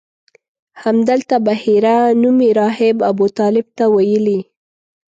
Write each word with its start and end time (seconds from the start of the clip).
همدلته 0.83 1.35
بحیره 1.47 1.95
نومي 2.21 2.49
راهب 2.59 2.97
ابوطالب 3.11 3.65
ته 3.77 3.83
ویلي. 3.95 4.39